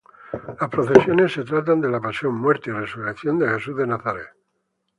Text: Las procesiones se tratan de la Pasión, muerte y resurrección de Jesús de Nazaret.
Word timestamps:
Las 0.59 0.67
procesiones 0.71 1.31
se 1.33 1.43
tratan 1.43 1.79
de 1.79 1.87
la 1.87 2.01
Pasión, 2.01 2.33
muerte 2.33 2.71
y 2.71 2.73
resurrección 2.73 3.37
de 3.37 3.47
Jesús 3.49 3.77
de 3.77 3.85
Nazaret. 3.85 4.29